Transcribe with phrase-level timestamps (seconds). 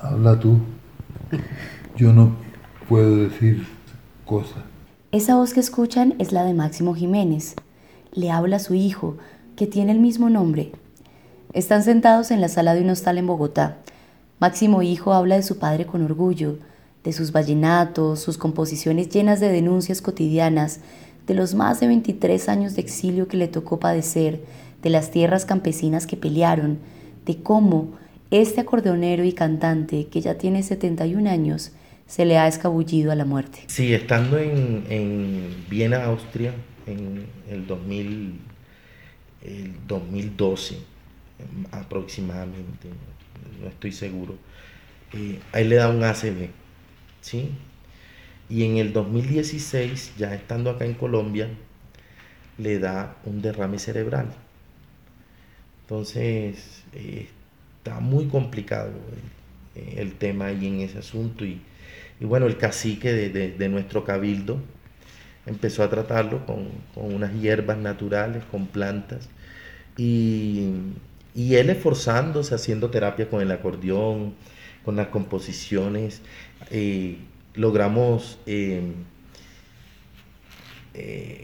[0.00, 0.58] Habla tú.
[1.96, 2.36] Yo no
[2.88, 3.66] puedo decir
[4.24, 4.62] cosas.
[5.12, 7.54] Esa voz que escuchan es la de Máximo Jiménez.
[8.12, 9.16] Le habla su hijo,
[9.56, 10.72] que tiene el mismo nombre.
[11.52, 13.78] Están sentados en la sala de un hostal en Bogotá.
[14.40, 16.58] Máximo Hijo habla de su padre con orgullo,
[17.04, 20.80] de sus vallenatos, sus composiciones llenas de denuncias cotidianas,
[21.26, 24.44] de los más de 23 años de exilio que le tocó padecer,
[24.82, 26.78] de las tierras campesinas que pelearon,
[27.24, 27.90] de cómo
[28.30, 31.72] este acordeonero y cantante, que ya tiene 71 años,
[32.06, 33.60] se le ha escabullido a la muerte.
[33.66, 36.52] Sí, estando en, Viena, Austria,
[36.86, 38.40] en el, 2000,
[39.42, 40.94] el 2012
[41.70, 42.88] aproximadamente,
[43.60, 44.36] no estoy seguro,
[45.12, 46.50] eh, ahí le da un ACV,
[47.20, 47.50] ¿sí?
[48.48, 51.48] Y en el 2016, ya estando acá en Colombia,
[52.58, 54.32] le da un derrame cerebral.
[55.82, 57.28] Entonces, eh,
[57.84, 58.92] está muy complicado
[59.74, 61.44] eh, el, tema ahí en ese asunto.
[61.44, 61.60] Y,
[62.20, 64.58] bueno, el cacique de, nuestro cabildo
[65.44, 69.28] empezó a tratarlo con, unas hierbas naturales, con plantas.
[69.98, 70.70] Y,
[71.34, 74.34] él esforzándose, haciendo terapia con el acordeón,
[74.84, 76.22] con las composiciones.
[76.70, 77.18] Eh,
[77.54, 78.80] logramos eh,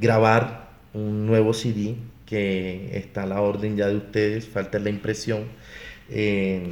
[0.00, 1.96] grabar un nuevo CD
[2.26, 5.44] que está a la orden ya de ustedes, falta la impresión,
[6.12, 6.62] eh,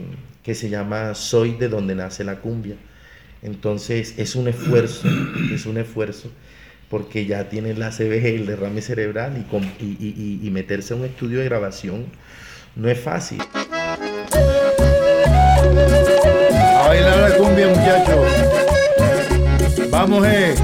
[0.43, 2.77] que se llama Soy de donde nace la cumbia.
[3.43, 5.09] Entonces es un esfuerzo,
[5.53, 6.31] es un esfuerzo,
[6.89, 9.47] porque ya tiene la CBG, el derrame cerebral,
[9.81, 12.07] y, y meterse a un estudio de grabación
[12.77, 13.43] no es fácil.
[16.77, 18.27] A bailar la cumbia, muchachos.
[19.91, 20.55] Vamos, eh.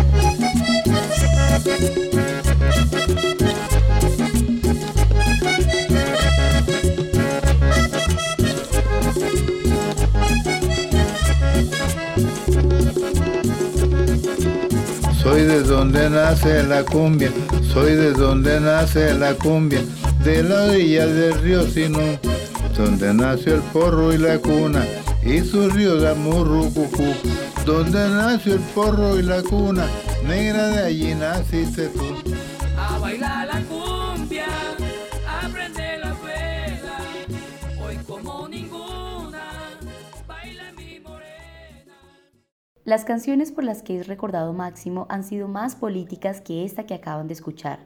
[15.36, 17.30] Soy de donde nace la cumbia,
[17.70, 19.82] soy de donde nace la cumbia,
[20.24, 22.19] de la orilla del río Sinú,
[22.74, 24.82] donde nació el porro y la cuna,
[25.22, 27.12] y su río de Amurrucucú
[27.66, 29.84] donde nació el porro y la cuna,
[30.26, 32.16] negra de allí naciste tú.
[32.78, 33.95] A bailar la cumbia,
[42.86, 46.94] Las canciones por las que es recordado Máximo han sido más políticas que esta que
[46.94, 47.80] acaban de escuchar.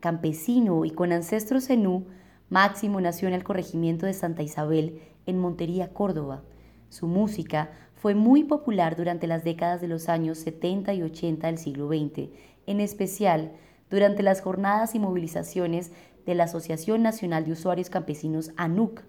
[0.00, 2.08] Campesino y con ancestros zenú,
[2.50, 6.42] Máximo nació en el corregimiento de Santa Isabel, en Montería, Córdoba.
[6.90, 11.56] Su música fue muy popular durante las décadas de los años 70 y 80 del
[11.56, 12.28] siglo XX,
[12.66, 13.52] en especial
[13.88, 15.90] durante las jornadas y movilizaciones
[16.26, 19.04] de la Asociación Nacional de Usuarios Campesinos ANUC,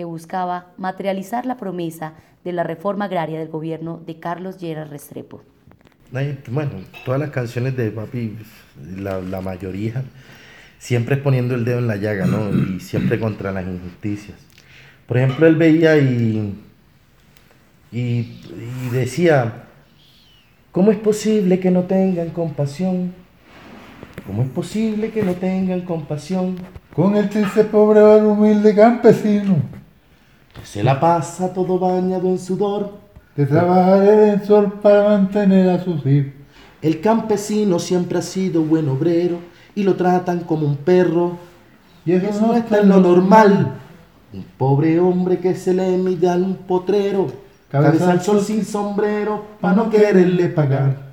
[0.00, 5.42] que buscaba materializar la promesa de la reforma agraria del gobierno de Carlos Lleras Restrepo.
[6.48, 6.70] Bueno,
[7.04, 8.38] todas las canciones de Papi,
[8.96, 10.02] la, la mayoría,
[10.78, 12.48] siempre poniendo el dedo en la llaga, ¿no?
[12.48, 14.38] Y siempre contra las injusticias.
[15.06, 16.54] Por ejemplo, él veía y
[17.92, 18.38] y,
[18.90, 19.64] decía,
[20.72, 23.12] ¿cómo es posible que no tengan compasión?
[24.26, 26.56] ¿Cómo es posible que no tengan compasión?
[26.96, 29.79] Con el triste pobre humilde campesino.
[30.60, 32.98] Que se la pasa todo bañado en sudor.
[33.36, 36.32] De trabajar en el sol para mantener a sus hijos.
[36.82, 39.38] El campesino siempre ha sido buen obrero
[39.74, 41.38] y lo tratan como un perro.
[42.04, 43.74] Y eso, no está en lo normal.
[44.32, 47.28] Un pobre hombre que se le mide a un potrero
[47.70, 51.10] cabeza al sol sin sombrero, para no quererle pagar.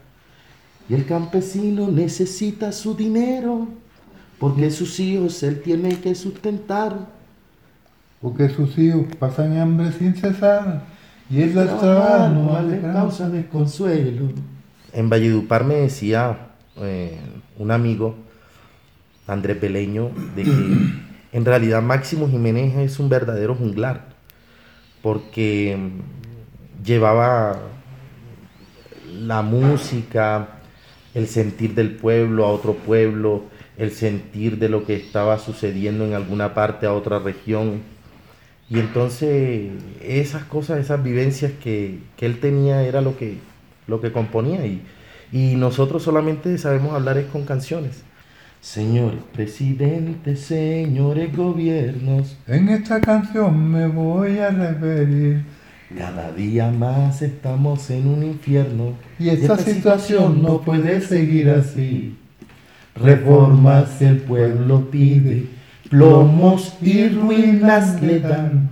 [0.90, 3.68] Y el campesino necesita su dinero,
[4.40, 7.16] porque sus hijos él tiene que sustentar.
[8.22, 10.83] Porque sus hijos pasan hambre sin cesar,
[11.29, 14.29] y él las trabaja no vale causa de consuelo.
[14.94, 16.38] En Valledupar me decía
[16.78, 17.19] eh,
[17.57, 18.16] un amigo,
[19.28, 20.51] Andrés Beleño, de que
[21.31, 24.09] en realidad Máximo Jiménez es un verdadero junglar,
[25.01, 25.78] porque
[26.84, 27.59] llevaba
[29.14, 30.47] la música,
[31.14, 33.43] el sentir del pueblo a otro pueblo,
[33.78, 37.81] el sentir de lo que estaba sucediendo en alguna parte a otra región.
[38.69, 39.72] Y entonces
[40.02, 43.37] esas cosas, esas vivencias que, él tenía era lo que,
[43.87, 44.81] lo que componía y,
[45.31, 48.03] y nosotros solamente sabemos hablar es con canciones.
[48.59, 52.37] Señores presidentes, señores gobiernos.
[52.47, 55.46] En esta canción me voy a referir
[55.96, 62.17] cada día más estamos en un infierno y esta, situación no puede seguir así.
[62.96, 65.46] Reformas el pueblo pide,
[65.89, 68.69] plomos y ruinas le dan.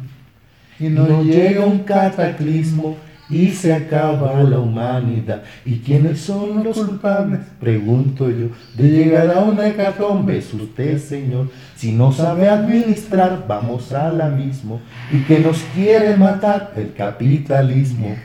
[0.79, 2.97] y no llega un cataclismo
[3.29, 5.43] y se acaba la humanidad.
[5.65, 7.39] ¿Y quiénes son los culpables?
[7.59, 11.49] Pregunto yo, de llegar a una hecatombe, es usted, Señor.
[11.75, 14.79] Si no sabe administrar, vamos al abismo.
[15.11, 16.73] ¿Y que nos quiere matar?
[16.75, 18.15] El capitalismo.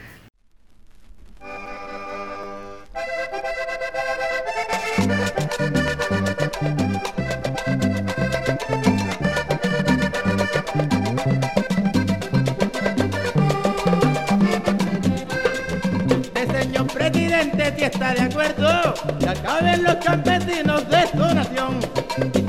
[17.76, 21.80] Si está de acuerdo que acaben los campesinos de su nación.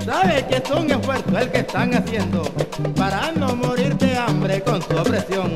[0.06, 2.44] Sabe que es un esfuerzo el que están haciendo
[2.95, 5.53] para no morir de hambre con su opresión.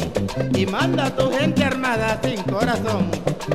[0.54, 3.10] Y manda a tu gente armada sin corazón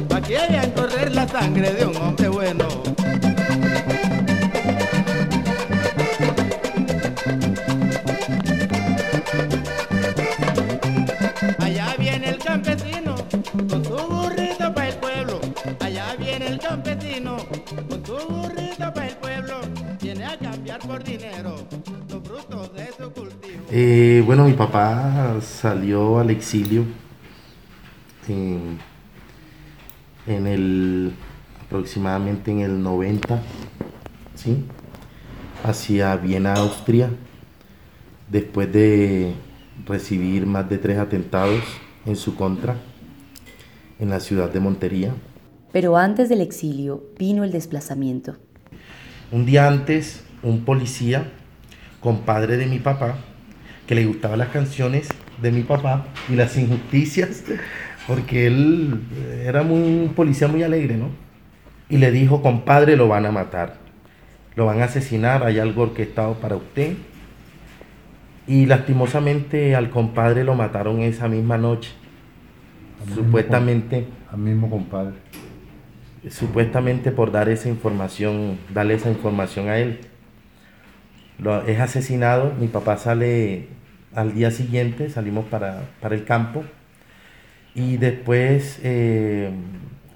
[0.08, 2.66] para que vean correr la sangre de un hombre bueno.
[23.72, 26.84] Eh, bueno, mi papá salió al exilio
[28.26, 28.80] en,
[30.26, 31.12] el
[31.64, 33.40] aproximadamente en el 90,
[34.34, 34.64] ¿sí?
[35.62, 37.10] hacia Viena, Austria,
[38.28, 39.34] después de
[39.86, 41.62] recibir más de tres atentados
[42.06, 42.74] en su contra
[44.00, 45.14] en la ciudad de Montería.
[45.70, 48.36] Pero antes del exilio vino el desplazamiento.
[49.30, 51.30] Un día antes, un policía,
[52.00, 53.16] compadre de mi papá,
[53.90, 55.08] que le gustaban las canciones
[55.42, 57.42] de mi papá y las injusticias,
[58.06, 59.00] porque él
[59.44, 61.08] era muy, un policía muy alegre, ¿no?
[61.88, 63.78] Y le dijo, compadre, lo van a matar,
[64.54, 66.92] lo van a asesinar, hay algo orquestado para usted.
[68.46, 71.90] Y lastimosamente al compadre lo mataron esa misma noche.
[73.12, 74.06] supuestamente.
[74.30, 75.16] Al mismo compadre.
[76.28, 79.98] Supuestamente por dar esa información, darle esa información a él.
[81.40, 83.79] Lo, es asesinado, mi papá sale
[84.14, 86.64] al día siguiente salimos para, el campo
[87.74, 89.50] y después eh,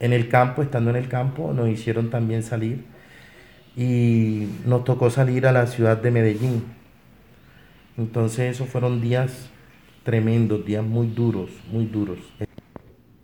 [0.00, 2.84] en el campo, estando en el campo, nos hicieron también salir
[3.76, 6.64] y nos tocó salir a la ciudad de Medellín.
[7.96, 9.48] Entonces esos fueron días
[10.02, 12.18] tremendos, días muy duros, muy duros.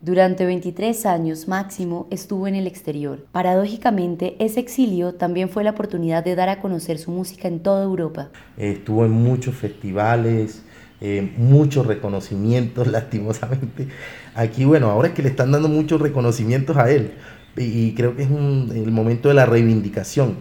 [0.02, 3.26] Durante 23 años máximo estuvo en el exterior.
[3.32, 7.85] Paradójicamente, ese exilio también fue la oportunidad de dar a conocer su música en toda
[7.85, 8.31] Europa.
[8.56, 10.62] estuvo en muchos festivales,
[11.02, 13.88] eh, muchos reconocimientos, lastimosamente.
[14.35, 17.12] Aquí, bueno, ahora es que le están dando muchos reconocimientos a él
[17.58, 20.37] y, creo que es el momento de la reivindicación.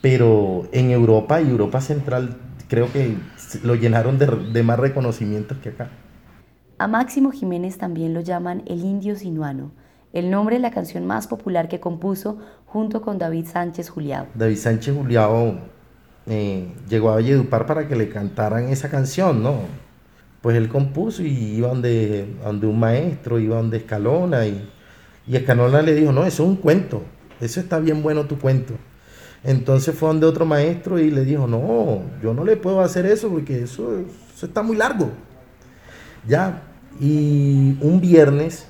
[0.00, 3.14] Pero en Europa y Europa Central creo que
[3.62, 5.90] lo llenaron de, de más reconocimientos que acá.
[6.78, 9.70] A Máximo Jiménez también lo llaman el indio sinuano,
[10.12, 12.36] el nombre de la canción más popular que compuso
[12.66, 14.26] junto con David Sánchez Juliao.
[14.34, 15.54] David Sánchez Juliao
[16.26, 19.60] eh, llegó a Valledupar para que le cantaran esa canción, ¿no?
[20.42, 24.68] Pues él compuso y iba donde, donde un maestro, iba donde Escalona y,
[25.26, 27.04] y Escalona le dijo, no, eso es un cuento,
[27.40, 28.74] eso está bien bueno tu cuento.
[29.42, 33.30] Entonces fue donde otro maestro y le dijo, no, yo no le puedo hacer eso
[33.30, 33.98] porque eso,
[34.34, 35.10] eso está muy largo.
[36.26, 36.62] Ya,
[37.00, 38.66] y un viernes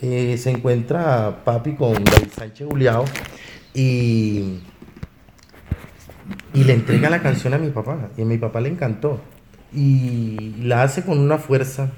[0.00, 3.04] eh, se encuentra papi con David Sánchez Juliao
[3.74, 4.60] y,
[6.54, 8.10] y le entrega la canción a mi papá.
[8.16, 9.20] Y a mi papá le encantó.
[9.72, 11.90] Y la hace con una fuerza.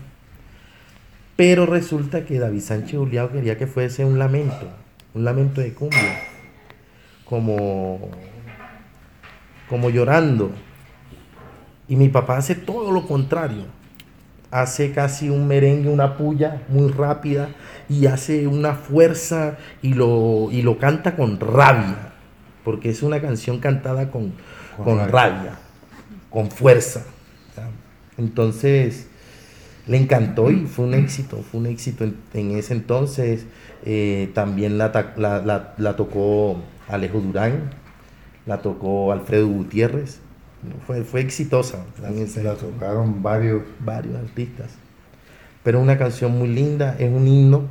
[1.37, 4.71] Pero resulta que David Sánchez Juliao quería que fuese un lamento,
[5.15, 6.21] un lamento de cumbia,
[7.25, 8.11] como,
[9.69, 10.53] como llorando.
[11.89, 13.84] Y mi papá hace todo lo contrario
[14.55, 17.49] hace casi un merengue, una puya muy rápida
[17.89, 22.13] y hace una fuerza y lo, y lo canta con rabia,
[22.63, 24.33] porque es una canción cantada con,
[24.85, 25.59] con, rabia.
[26.31, 27.03] con fuerza.
[28.17, 29.09] Entonces,
[29.89, 33.47] le encantó y fue un éxito, fue un éxito en, ese entonces.
[33.85, 37.71] Eh, también la, la, la tocó Alejo Durán,
[38.47, 40.21] la tocó Alfredo Gutiérrez
[40.87, 41.85] fue, fue exitosa.
[42.01, 43.63] También se la tocaron varios.
[43.81, 44.71] Varios artistas.
[45.63, 47.65] Pero una canción muy linda, es un himno.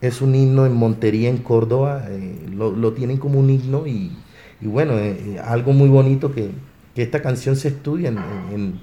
[0.00, 2.04] Es un himno en Montería, en Córdoba.
[2.08, 4.16] Eh, lo, tienen como un himno y,
[4.60, 6.50] bueno, eh, eh, algo muy bonito que,
[6.94, 8.80] esta canción se estudia en,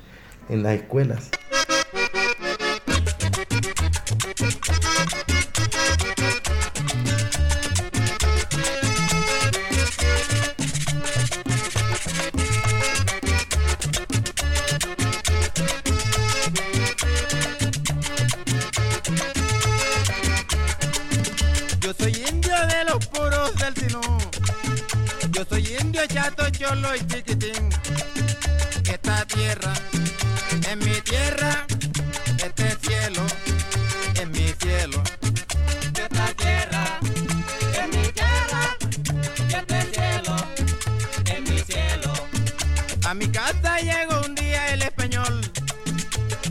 [0.47, 1.31] en las escuelas.
[21.87, 24.01] Los puros del Sinú.
[25.29, 27.69] Yo soy indio, chato, cholo y chiquitín.
[28.91, 29.73] Esta tierra
[30.67, 31.67] es mi tierra,
[32.43, 33.21] este cielo
[34.15, 35.03] es mi cielo.
[35.93, 36.99] Esta tierra
[37.79, 38.77] es mi tierra,
[39.47, 40.35] este cielo
[41.25, 42.13] es mi cielo.
[43.05, 45.51] A mi casa llegó un día el español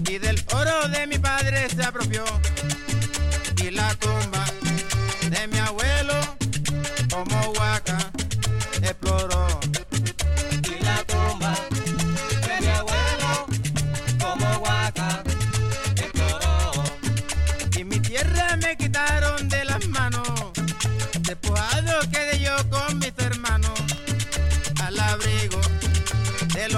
[0.08, 2.24] y del oro de mi padre se apropió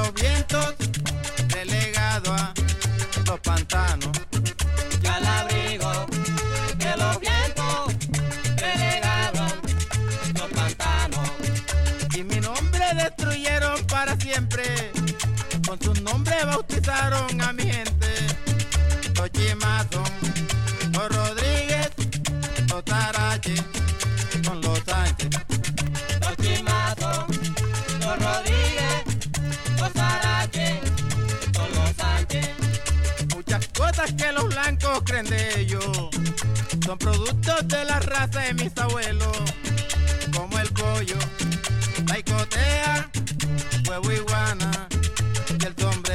[0.07, 0.75] los vientos,
[1.49, 2.55] relegado a
[3.27, 4.11] los pantanos.
[5.03, 6.07] Y al abrigo
[6.79, 7.95] de los vientos
[8.57, 9.53] relegados
[10.35, 11.31] los pantanos.
[12.15, 14.93] Y mi nombre destruyeron para siempre,
[15.67, 18.09] con su nombre bautizaron a mi gente,
[19.17, 20.09] los chimazos,
[20.93, 21.91] los Rodríguez,
[22.69, 23.55] los Tarache,
[36.85, 39.37] son productos de la raza de mis abuelos,
[40.37, 41.17] como el pollo,
[42.09, 43.09] la icotea,
[43.89, 44.89] huevo iguana
[45.49, 46.06] y el sombrero.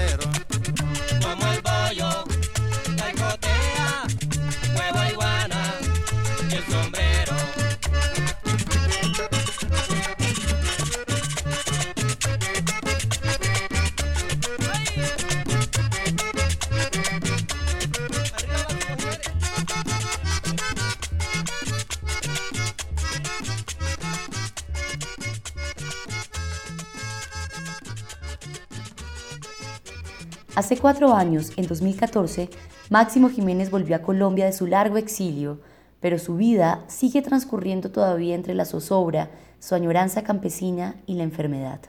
[30.53, 32.49] Hace cuatro años, en 2014,
[32.89, 35.61] Máximo Jiménez volvió a Colombia de su largo exilio,
[36.01, 39.29] pero su vida sigue transcurriendo todavía entre la zozobra,
[39.59, 41.79] su añoranza campesina y la enfermedad.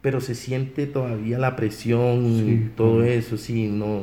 [0.00, 4.00] Pero se siente todavía la presión y Sí, todo eso, sí, no,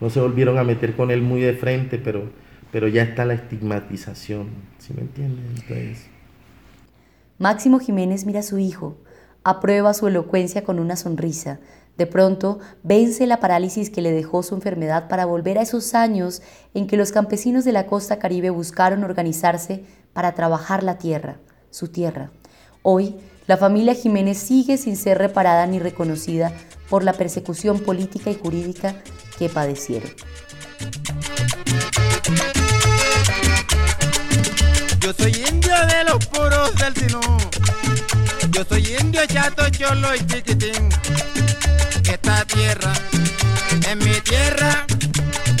[0.00, 2.32] no se volvieron a meter con él muy de frente, pero,
[2.72, 5.44] pero ya está la estigmatización, ¿sí me entienden?
[5.54, 6.08] Entonces,
[7.38, 8.96] Máximo Jiménez mira a su hijo,
[9.44, 11.60] aprueba su elocuencia con una sonrisa.
[12.00, 16.40] De pronto, vence la parálisis que le dejó su enfermedad para volver a esos años
[16.72, 21.88] en que los campesinos de la costa caribe buscaron organizarse para trabajar la tierra, su
[21.88, 22.30] tierra.
[22.80, 23.16] Hoy,
[23.46, 26.54] la familia Jiménez sigue sin ser reparada ni reconocida
[26.88, 28.94] por la persecución política y jurídica
[29.38, 30.10] que padecieron.
[35.00, 37.20] Yo soy indio de los puros del Sinú.
[38.60, 40.90] Yo soy indio, chato, cholo y chiquitín.
[42.04, 42.92] Esta tierra
[43.88, 44.84] es mi tierra.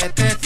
[0.04, 0.39] Este es